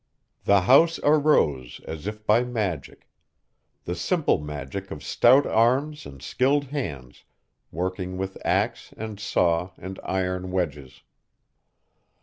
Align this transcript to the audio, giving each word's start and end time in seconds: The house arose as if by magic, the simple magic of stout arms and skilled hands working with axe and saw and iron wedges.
The 0.45 0.61
house 0.61 0.99
arose 1.03 1.79
as 1.85 2.07
if 2.07 2.25
by 2.25 2.43
magic, 2.43 3.07
the 3.85 3.93
simple 3.93 4.39
magic 4.39 4.89
of 4.89 5.03
stout 5.03 5.45
arms 5.45 6.07
and 6.07 6.23
skilled 6.23 6.69
hands 6.69 7.23
working 7.71 8.17
with 8.17 8.35
axe 8.43 8.95
and 8.97 9.19
saw 9.19 9.73
and 9.77 9.99
iron 10.03 10.49
wedges. 10.49 11.03